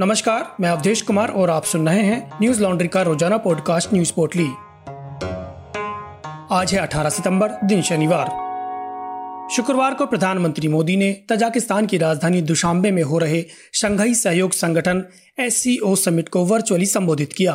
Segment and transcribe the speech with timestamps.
[0.00, 4.12] नमस्कार, मैं अवधेश कुमार और आप सुन रहे हैं न्यूज़ लॉन्ड्री का रोज़ाना पॉडकास्ट न्यूज़
[4.12, 4.46] पोर्टली।
[6.52, 8.26] आज है 18 सितंबर, दिन शनिवार।
[9.56, 13.44] शुक्रवार को प्रधानमंत्री मोदी ने तजाकिस्तान की राजधानी दुशांबे में हो रहे
[13.74, 15.04] शंघाई सहयोग संगठन
[15.40, 17.52] एससीओ समिट को वर्चुअली संबोधित किया।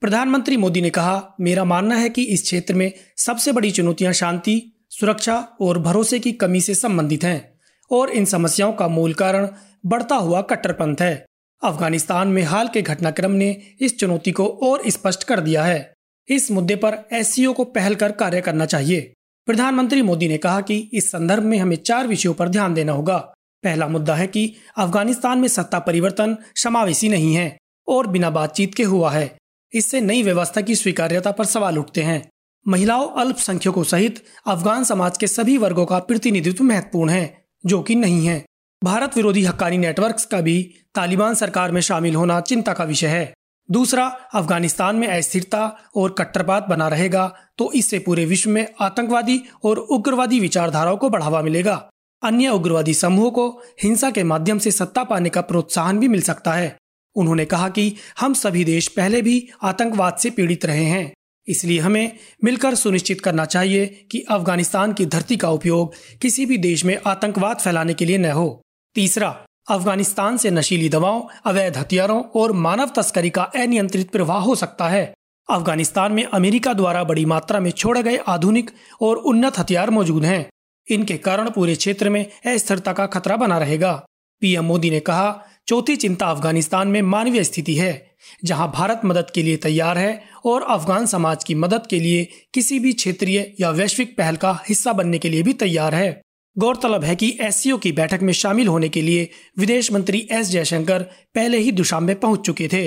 [0.00, 4.72] प्रधानमंत्री मोदी ने कहा, मेरा मानना है कि इस क्षेत्र में सबसे बड़ी चुनौतियाँ शांति,
[4.90, 7.58] सुरक्षा और भरोसे की कमी से संबंधित हैं,
[7.90, 9.48] और इन समस्याओं का मूल कारण
[9.86, 11.25] बढ़ता हुआ कट्टरपंथ है।
[11.62, 15.94] अफ़गानिस्तान में हाल के घटनाक्रम ने इस चुनौती को और स्पष्ट कर दिया है।
[16.28, 19.12] इस मुद्दे पर एस को पहल कर कार्य करना चाहिए।
[19.46, 23.16] प्रधानमंत्री मोदी ने कहा कि इस संदर्भ में हमें चार विषयों पर ध्यान देना होगा।
[23.62, 28.82] पहला मुद्दा है कि अफ़गानिस्तान में सत्ता परिवर्तन समावेशी नहीं है और बिना बातचीत के
[28.82, 29.36] हुआ है।
[29.74, 32.28] इससे नई व्यवस्था की स्वीकार्यता पर सवाल उठते हैं।
[32.68, 38.26] महिलाओं अल्पसंख्यकों सहित अफगान समाज के सभी वर्गों का प्रतिनिधित्व महत्वपूर्ण है, जो कि नहीं
[38.26, 38.44] है।
[38.82, 40.62] भारत विरोधी हक्कानी नेटवर्क्स का भी
[40.94, 43.32] तालिबान सरकार में शामिल होना चिंता का विषय है।
[43.68, 47.26] दूसरा, अफ़गानिस्तान में अस्थिरता और कट्टरपात बना रहेगा
[47.58, 51.74] तो इससे पूरे विश्व में आतंकवादी और उग्रवादी विचारधाराओं को बढ़ावा मिलेगा।
[52.22, 53.48] अन्य उग्रवादी समूहों को
[53.82, 56.76] हिंसा के माध्यम से सत्ता पाने का प्रोत्साहन भी मिल सकता है।
[57.16, 61.12] उन्होंने कहा कि हम सभी देश पहले भी आतंकवाद से पीड़ित रहे हैं।
[61.46, 62.12] इसलिए हमें
[62.44, 65.92] मिलकर सुनिश्चित करना चाहिए कि अफ़गानिस्तान की धरती का उपयोग
[66.22, 68.62] किसी भी देश में आतंकवाद फैलाने के लिए न हो।
[68.96, 69.28] तीसरा,
[69.70, 75.14] अफ़गानिस्तान से नशीली दवाओं, अवैध हथियारों और मानव तस्करी का अनियंत्रित प्रवाह हो सकता है।
[75.50, 80.46] अफ़गानिस्तान में अमेरिका द्वारा बड़ी मात्रा में छोड़े गए आधुनिक और उन्नत हथियार मौजूद हैं।
[80.90, 84.06] इनके कारण पूरे क्षेत्र में अस्थिरता का खतरा बना रहेगा।
[84.40, 89.42] पीएम मोदी ने कहा, चौथी चिंता अफ़गानिस्तान में मानवीय स्थिति है, जहाँ भारत मदद के
[89.42, 94.16] लिए तैयार है और अफगान समाज की मदद के लिए किसी भी क्षेत्रीय या वैश्विक
[94.16, 96.22] पहल का हिस्सा बनने के लिए भी तैयार है।
[96.58, 101.02] गौरतलब है कि एस की बैठक में शामिल होने के लिए विदेश मंत्री एस जयशंकर
[101.34, 102.84] पहले ही दुशांबे पहुँच चुके थे।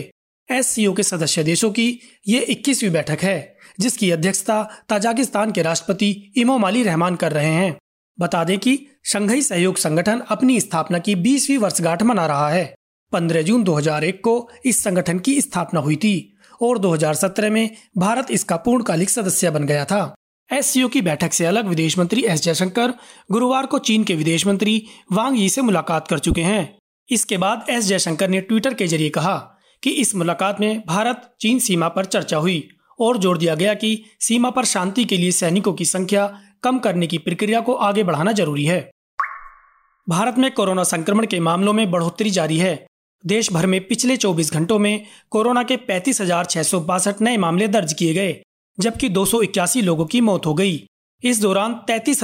[0.50, 6.84] एस के सदस्य देशों की ये इक्कीसवीं बैठक है, जिसकी अध्यक्षता ताजाकिस्तान के राष्ट्रपति इमोमाली
[6.84, 7.78] रहमान कर रहे हैं।
[8.20, 12.74] बता दें कि शंघाई सहयोग संगठन अपनी स्थापना की 20वीं वर्षगांठ मना रहा है।
[13.12, 18.58] 15 जून 2001 को इस संगठन की स्थापना हुई थी और 2017 में भारत इसका
[18.58, 20.16] पूर्णकालिक सदस्य बन गया था।
[20.52, 22.94] एस की बैठक से अलग विदेश मंत्री एस जयशंकर
[23.32, 26.78] गुरुवार को चीन के विदेश मंत्री वांग यी से मुलाकात कर चुके हैं।
[27.10, 29.36] इसके बाद एस जयशंकर ने ट्विटर के ज़रिए कहा
[29.84, 34.04] कि इस मुलाकात में भारत चीन सीमा पर चर्चा हुई और ज़ोर दिया गया कि
[34.20, 38.32] सीमा पर शांति के लिए सैनिकों की संख्या कम करने की प्रक्रिया को आगे बढ़ाना
[38.32, 38.92] ज़रूरी है।
[40.10, 42.86] भारत में कोरोना संक्रमण के मामलों में बढ़ोतरी जारी है।
[43.26, 46.22] देश भर में पिछले 24 घंटों में कोरोना के पैंतीस
[47.22, 48.42] नए मामले दर्ज किए गए।
[48.80, 50.88] जबकि दो सौ इक्यासी लोगों की मौत हो गई।
[51.24, 52.24] इस दौरान तैतीस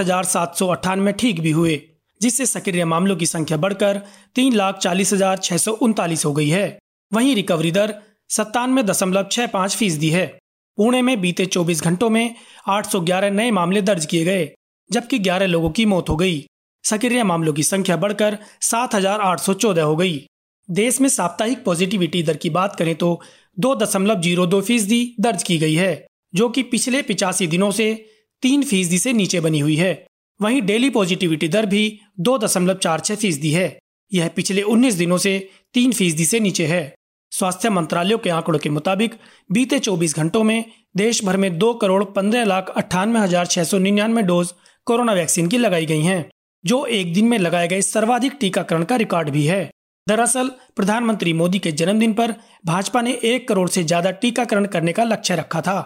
[1.19, 1.81] ठीक भी हुए
[2.21, 4.01] जिससे सक्रिय मामलों की संख्या बढ़कर
[4.35, 6.77] तीन लाख चालीस हज़ार छह सौ उनतालीस हो गई है।
[7.11, 7.93] वहीं रिकवरी दर
[8.29, 10.25] सत्तानवे दशमलव छह पाँच फ़ीसदी है।
[10.77, 12.35] पुणे में बीते 24 घंटों में
[12.69, 14.49] 811 नए मामले दर्ज किए गए
[14.89, 16.45] जबकि 11 लोगों की मौत हो गई।
[16.83, 20.25] सक्रिय मामलों की संख्या बढ़कर 7,814 हो गई।
[20.69, 23.19] देश में साप्ताहिक पॉजिटिविटी दर की बात करें तो
[23.59, 25.93] दो दशमलव ज़ीरो दो फ़ीसदी दर्ज की गई है।
[26.35, 27.93] जो कि पिछले पिचासी दिनों से
[28.43, 29.93] तीन फ़ीसदी से नीचे बनी हुई है।
[30.39, 31.81] वहीं डेली पॉजिटिविटी दर भी
[32.19, 33.67] दो दशमलव चार छह फ़ीसदी है।
[34.11, 35.37] यह पिछले उन्नीस दिनों से
[35.73, 36.83] तीन फ़ीसदी से नीचे है।
[37.31, 39.13] स्वास्थ्य मंत्रालय के आंकड़ों के मुताबिक
[39.49, 40.63] बीते 24 घंटों में
[40.97, 44.53] देश भर में दो करोड़ पंद्रह लाख अट्ठानवे हज़ार छह सौ निन्यानवे डोज
[44.87, 46.29] कोरोना वैक्सीन की लगाई गई हैं,
[46.63, 49.69] जो एक दिन में लगाए गए सर्वाधिक टीकाकरण का रिकॉर्ड भी है।
[50.07, 52.33] दरअसल प्रधानमंत्री मोदी के जन्मदिन पर
[52.65, 55.77] भाजपा ने एक करोड़ से ज़्यादा टीकाकरण करने का लक्ष्य रखा था।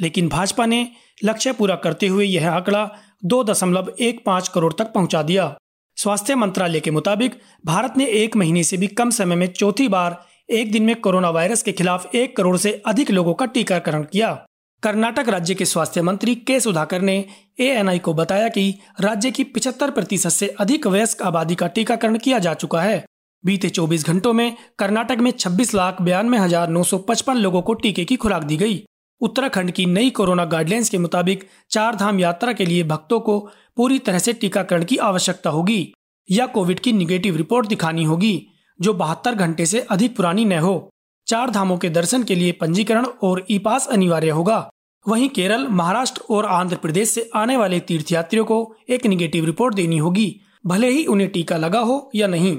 [0.00, 0.86] लेकिन भाजपा ने
[1.24, 2.88] लक्ष्य पूरा करते हुए यह आंकड़ा
[3.24, 5.54] दो दशमलव एक पाँच करोड़ तक पहुँचा दिया।
[5.96, 10.24] स्वास्थ्य मंत्रालय के मुताबिक, भारत ने एक महीने से भी कम समय में चौथी बार
[10.50, 14.46] एक दिन में कोरोना वायरस के खिलाफ एक करोड़ से अधिक लोगों का टीकाकरण किया।
[14.82, 17.14] कर्नाटक राज्य के स्वास्थ्य मंत्री के सुधाकर ने
[17.60, 22.38] एएनआई को बताया कि राज्य की पिछहत्तर प्रतिशत से अधिक वयस्क आबादी का टीकाकरण किया
[22.38, 23.04] जा चुका है।
[23.44, 27.74] बीते 24 घंटों में कर्नाटक में छब्बीस लाख बयानवे हज़ार नौ सौ पचपन लोगों को
[27.74, 28.84] टीके की खुराक दी गई।
[29.20, 33.38] उत्तराखंड की नई कोरोना गाइडलाइंस के मुताबिक चार धाम यात्रा के लिए भक्तों को
[33.76, 35.92] पूरी तरह से टीकाकरण की आवश्यकता होगी,
[36.30, 38.46] या कोविड की निगेटिव रिपोर्ट दिखानी होगी,
[38.80, 40.90] जो बहत्तर घंटे से अधिक पुरानी न हो।
[41.26, 44.68] चार धामों के दर्शन के लिए पंजीकरण और ई पास अनिवार्य होगा।
[45.08, 49.98] वहीं केरल, महाराष्ट्र और आंध्र प्रदेश से आने वाले तीर्थयात्रियों को एक निगेटिव रिपोर्ट देनी
[49.98, 52.56] होगी, भले ही उन्हें टीका लगा हो या नहीं।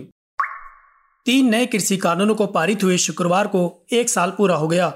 [1.25, 4.87] तीन नए कृषि कानूनों को पारित हुए शुक्रवार को एक साल पूरा हो गया।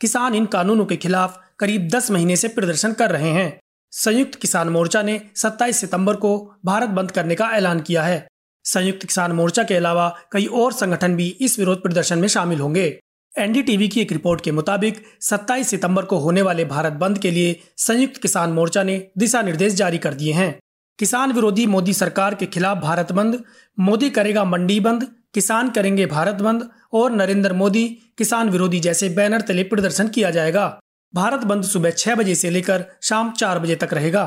[0.00, 3.60] किसान इन कानूनों के खिलाफ करीब 10 महीने से प्रदर्शन कर रहे हैं।
[3.90, 8.28] संयुक्त किसान मोर्चा ने 27 सितंबर को भारत बंद करने का ऐलान किया है।
[8.64, 13.00] संयुक्त किसान मोर्चा के अलावा कई और संगठन भी इस विरोध प्रदर्शन में शामिल होंगे।
[13.38, 17.60] एनडीटीवी की एक रिपोर्ट के मुताबिक 27 सितंबर को होने वाले भारत बंद के लिए
[17.76, 20.58] संयुक्त किसान मोर्चा ने दिशा निर्देश जारी कर दिए हैं।
[20.98, 23.44] किसान विरोधी मोदी सरकार के खिलाफ भारत बंद,
[23.80, 27.86] मोदी करेगा मंडी बंद किसान करेंगे भारत बंद और नरेंद्र मोदी
[28.18, 30.66] किसान विरोधी जैसे बैनर तले प्रदर्शन किया जाएगा।
[31.14, 34.24] भारत बंद सुबह छह बजे से लेकर शाम चार बजे तक रहेगा।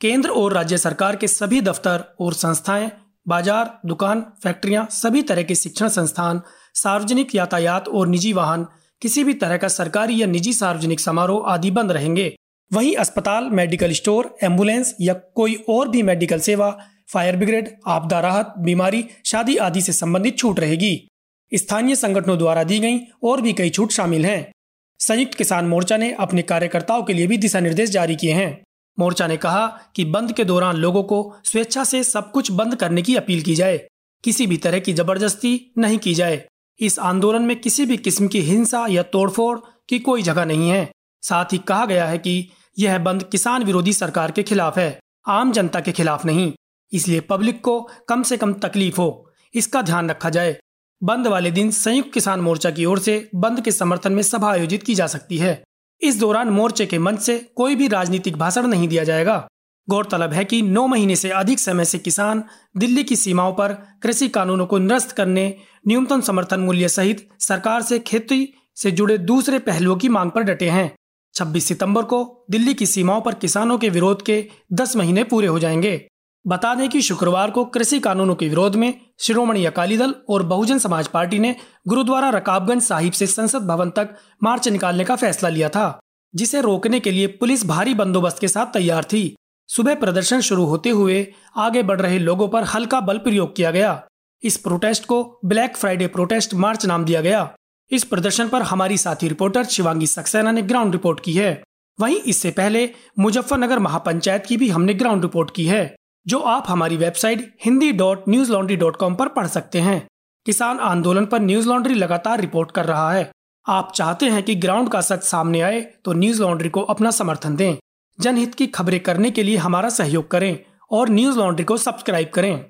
[0.00, 2.90] केंद्र और राज्य सरकार के सभी दफ्तर और संस्थाएँ,
[3.26, 6.40] बाज़ार, दुकान, फैक्ट्रियाँ, सभी तरह के शिक्षण संस्थान,
[6.74, 8.66] सार्वजनिक यातायात और निजी वाहन,
[9.02, 12.34] किसी भी तरह का सरकारी या निजी सार्वजनिक समारोह आदि बंद रहेंगे।
[12.70, 16.76] वहीं अस्पताल, मेडिकल स्टोर, एंबुलेंस या कोई और भी मेडिकल सेवा
[17.12, 21.08] फायर ब्रिगेड, आपदा राहत, बीमारी, शादी आदि से संबंधित छूट रहेगी।
[21.54, 24.52] स्थानीय संगठनों द्वारा दी गई और भी कई छूट शामिल हैं।
[25.00, 28.62] संयुक्त किसान मोर्चा ने अपने कार्यकर्ताओं के लिए भी दिशा निर्देश जारी किए हैं।
[28.98, 29.66] मोर्चा ने कहा
[29.96, 33.54] कि बंद के दौरान लोगों को स्वेच्छा से सब कुछ बंद करने की अपील की
[33.54, 33.88] जाए।
[34.24, 36.46] किसी भी तरह की ज़बरदस्ती नहीं की जाए।
[36.80, 40.90] इस आंदोलन में किसी भी किस्म की हिंसा या तोड़फोड़ की कोई जगह नहीं है।
[41.22, 42.48] साथ ही कहा गया है कि
[42.78, 44.98] यह बंद किसान विरोधी सरकार के खिलाफ है,
[45.28, 46.52] आम जनता के खिलाफ नहीं।
[46.92, 50.56] इसलिए पब्लिक को कम से कम तकलीफ़ हो। इसका ध्यान रखा जाए।
[51.02, 54.82] बंद वाले दिन संयुक्त किसान मोर्चा की ओर से बंद के समर्थन में सभा आयोजित
[54.82, 55.62] की जा सकती है।
[56.02, 59.48] इस दौरान मोर्चे के मंच से कोई भी राजनीतिक भाषण नहीं दिया जाएगा।
[59.90, 62.44] गौरतलब है कि नौ महीने से अधिक समय से किसान
[62.76, 63.72] दिल्ली की सीमाओं पर
[64.02, 65.56] कृषि कानूनों को निरस्त करने,
[65.88, 70.70] न्यूनतम समर्थन मूल्य सहित सरकार से खेती से जुड़े दूसरे पहलुओं की मांग पर डटे
[70.70, 70.94] हैं।
[71.34, 75.58] 26 सितंबर को दिल्ली की सीमाओं पर किसानों के विरोध के 10 महीने पूरे हो
[75.58, 76.08] जाएँगे।
[76.44, 80.78] बता दें कि शुक्रवार को कृषि कानूनों के विरोध में शिरोमणि अकाली दल और बहुजन
[80.78, 81.54] समाज पार्टी ने
[81.88, 86.00] गुरुद्वारा रकाबगंज साहिब से संसद भवन तक मार्च निकालने का फैसला लिया था,
[86.34, 89.34] जिसे रोकने के लिए पुलिस भारी बंदोबस्त के साथ तैयार थी।
[89.68, 94.02] सुबह प्रदर्शन शुरू होते हुए आगे बढ़ रहे लोगों पर हल्का बल प्रयोग किया गया।
[94.42, 97.50] इस प्रोटेस्ट को ब्लैक फ्राइडे प्रोटेस्ट मार्च नाम दिया गया।
[97.90, 101.62] इस प्रदर्शन पर हमारी साथी रिपोर्टर शिवांगी सक्सेना ने ग्राउंड रिपोर्ट की है।
[101.98, 102.88] वहीं इससे पहले
[103.18, 105.94] मुजफ्फरनगर महापंचायत की भी हमने ग्राउंड रिपोर्ट की है।
[106.26, 110.06] जो आप हमारी website Hindi dot news laundry dot com पर पढ़ सकते हैं।
[110.46, 113.30] किसान आंदोलन पर न्यूज़ लॉन्ड्री लगातार रिपोर्ट कर रहा है।
[113.66, 117.56] आप चाहते हैं कि ग्राउंड का सच सामने आए तो न्यूज़ लॉन्ड्री को अपना समर्थन
[117.56, 117.76] दें।
[118.18, 120.56] जनहित की खबरें करने के लिए हमारा सहयोग करें
[120.90, 122.64] और न्यूज़ लॉन्ड्री को सब्सक्राइब करें।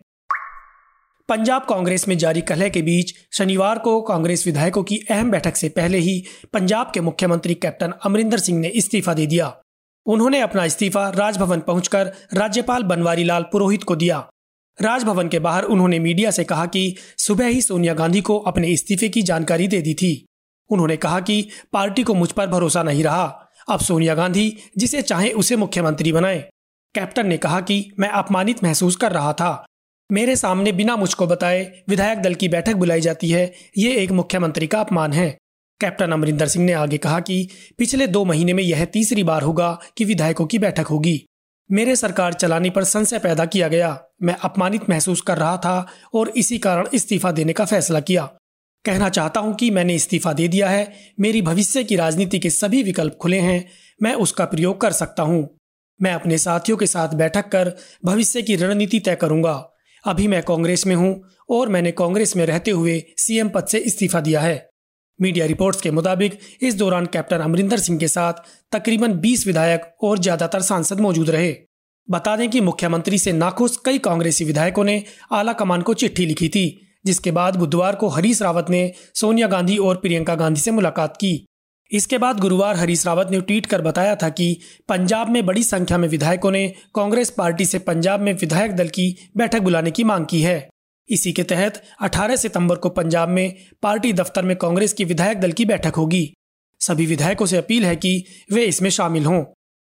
[1.29, 5.69] पंजाब कांग्रेस में जारी कलह के बीच शनिवार को कांग्रेस विधायकों की अहम बैठक से
[5.69, 6.23] पहले ही
[6.53, 9.57] पंजाब के मुख्यमंत्री कैप्टन अमरिंदर सिंह ने इस्तीफा दे दिया।
[10.07, 14.29] उन्होंने अपना इस्तीफा राजभवन पहुंचकर राज्यपाल बनवारी लाल पुरोहित को दिया।
[14.83, 19.09] राजभवन के बाहर उन्होंने मीडिया से कहा कि सुबह ही सोनिया गांधी को अपने इस्तीफे
[19.09, 20.27] की जानकारी दे दी थी।
[20.71, 25.31] उन्होंने कहा कि पार्टी को मुझ पर भरोसा नहीं रहा। अब सोनिया गांधी जिसे चाहे
[25.31, 26.51] उसे मुख्यमंत्री बनाए।
[26.95, 29.67] कैप्टन ने कहा कि मैं अपमानित महसूस कर रहा था।
[30.13, 34.67] मेरे सामने बिना मुझको बताए विधायक दल की बैठक बुलाई जाती है। ये एक मुख्यमंत्री
[34.67, 35.39] का अपमान है।
[35.81, 37.49] कैप्टन अमरिंदर सिंह ने आगे कहा कि
[37.79, 41.27] पिछले दो महीने में यह तीसरी बार होगा कि विधायकों की बैठक होगी।
[41.73, 46.29] मेरे सरकार चलाने पर संशय पैदा किया गया। मैं अपमानित महसूस कर रहा था और
[46.29, 48.25] इसी कारण इस्तीफा देने का फैसला किया।
[48.85, 52.83] कहना चाहता हूँ कि मैंने इस्तीफा दे दिया है। मेरी भविष्य की राजनीति के सभी
[52.83, 53.69] विकल्प खुले हैं।
[54.03, 55.59] मैं उसका प्रयोग कर सकता हूँ।
[56.03, 59.69] मैं अपने साथियों के साथ बैठक कर भविष्य की रणनीति तय करूँगा।
[60.07, 64.21] अभी मैं कांग्रेस में हूँ और मैंने कांग्रेस में रहते हुए सीएम पद से इस्तीफा
[64.21, 64.72] दिया है।
[65.23, 70.19] मीडिया रिपोर्ट्स के मुताबिक, इस दौरान कैप्टन अमरिंदर सिंह के साथ तकरीबन 20 विधायक और
[70.19, 71.55] ज़्यादातर सांसद मौजूद रहे।
[72.09, 75.03] बता दें कि मुख्यमंत्री से नाखुश कई कांग्रेसी विधायकों ने
[75.33, 76.67] आला कमान को चिट्ठी लिखी थी,
[77.05, 81.33] जिसके बाद बुधवार को हरीश रावत ने सोनिया गांधी और प्रियंका गांधी से मुलाकात की।
[81.91, 84.57] इसके बाद गुरुवार हरीश रावत ने ट्वीट कर बताया था कि
[84.89, 89.15] पंजाब में बड़ी संख्या में विधायकों ने कांग्रेस पार्टी से पंजाब में विधायक दल की
[89.37, 90.72] बैठक बुलाने की मांग की है।
[91.09, 95.53] इसी के तहत 18 सितंबर को पंजाब में पार्टी दफ्तर में कांग्रेस की विधायक दल
[95.53, 96.33] की बैठक होगी।
[96.81, 99.45] सभी विधायकों से अपील है कि वे इसमें शामिल हों,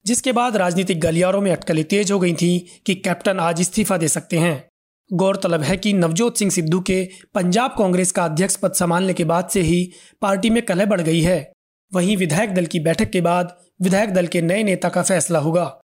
[0.06, 4.08] जिसके बाद राजनीतिक गलियारों में अटकलें तेज हो गई थी कि कैप्टन आज इस्तीफा दे
[4.08, 4.68] सकते हैं।
[5.14, 9.50] गौरतलब है कि नवजोत सिंह सिद्धू के पंजाब कांग्रेस का अध्यक्ष पद संभालने के बाद
[9.50, 11.52] से ही पार्टी में कलह बढ़ गई है।
[11.92, 15.80] वहीं विधायक दल की बैठक के बाद विधायक दल के नए नेता का फैसला होगा।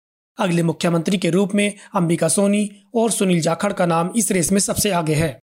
[0.41, 4.61] अगले मुख्यमंत्री के रूप में अंबिका सोनी और सुनील जाखड़ का नाम इस रेस में
[4.61, 5.41] सबसे आगे है।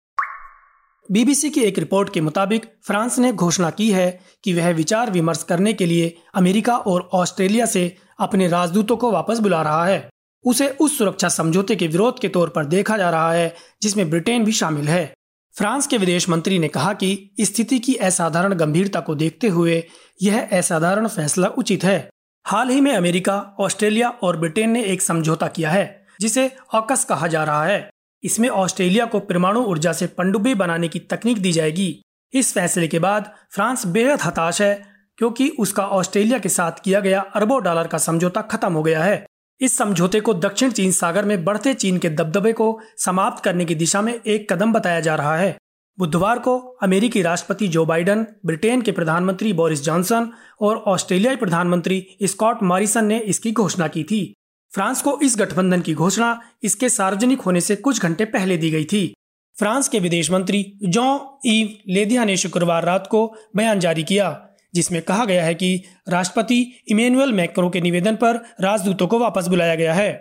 [1.10, 5.42] बीबीसी की एक रिपोर्ट के मुताबिक फ्रांस ने घोषणा की है कि वह विचार विमर्श
[5.42, 10.10] करने के लिए अमेरिका और ऑस्ट्रेलिया से अपने राजदूतों को वापस बुला रहा है।
[10.44, 14.44] उसे उस सुरक्षा समझौते के विरोध के तौर पर देखा जा रहा है, जिसमें ब्रिटेन
[14.44, 15.14] भी शामिल है।
[15.58, 19.84] फ्रांस के विदेश मंत्री ने कहा कि स्थिति की असाधारण गंभीरता को देखते हुए
[20.22, 22.10] यह असाधारण फैसला उचित है।
[22.46, 27.26] हाल ही में अमेरिका, ऑस्ट्रेलिया और ब्रिटेन ने एक समझौता किया है, जिसे ऑकस कहा
[27.26, 27.90] जा रहा है।
[28.22, 32.98] इसमें ऑस्ट्रेलिया को परमाणु ऊर्जा से पनडुब्बी बनाने की तकनीक दी जाएगी। इस फैसले के
[32.98, 34.74] बाद फ्रांस बेहद हताश है,
[35.18, 39.24] क्योंकि उसका ऑस्ट्रेलिया के साथ किया गया अरबों डॉलर का समझौता खत्म हो गया है।
[39.60, 43.74] इस समझौते को दक्षिण चीन सागर में बढ़ते चीन के दबदबे को समाप्त करने की
[43.74, 45.56] दिशा में एक कदम बताया जा रहा है।
[46.00, 50.30] बुधवार को अमेरिकी राष्ट्रपति जो बाइडन, ब्रिटेन के प्रधानमंत्री बोरिस जॉनसन
[50.60, 54.34] और ऑस्ट्रेलियाई प्रधानमंत्री स्कॉट मॉरिसन ने इसकी घोषणा की थी।
[54.72, 58.84] फ्रांस को इस गठबंधन की घोषणा इसके सार्वजनिक होने से कुछ घंटे पहले दी गई
[58.84, 59.14] थी।
[59.56, 63.26] फ्रांस के विदेश मंत्री जॉन ईव लेदिया ने शुक्रवार रात को
[63.56, 69.06] बयान जारी किया, जिसमें कहा गया है कि राष्ट्रपति इमेनुअल मैक्रो के निवेदन पर राजदूतों
[69.06, 70.12] को वापस बुलाया गया है।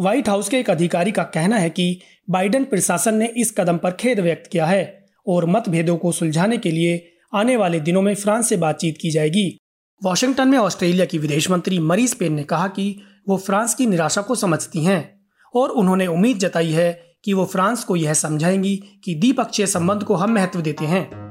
[0.00, 3.90] व्हाइट हाउस के एक अधिकारी का कहना है कि बाइडन प्रशासन ने इस कदम पर
[3.90, 8.48] खेद व्यक्त किया है। और मतभेदों को सुलझाने के लिए आने वाले दिनों में फ्रांस
[8.48, 9.58] से बातचीत की जाएगी।
[10.04, 14.22] वॉशिंगटन में ऑस्ट्रेलिया की विदेश मंत्री मरीज़ पेन ने कहा कि वो फ्रांस की निराशा
[14.22, 15.20] को समझती हैं
[15.54, 20.14] और उन्होंने उम्मीद जताई है कि वो फ्रांस को यह समझाएँगी कि द्विपक्षीय संबंध को
[20.14, 21.22] हम महत्व देते हैं।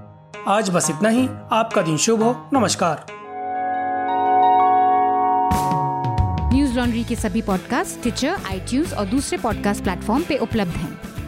[0.48, 3.06] आज बस इतना ही। आपका दिन शुभ हो। नमस्कार।
[6.54, 11.11] न्यूज़ लॉन्ड्री के सभी पॉडकास्ट ट्विटर आई और दूसरे पॉडकास्ट प्लेटफॉर्म पे उपलब्ध हैं।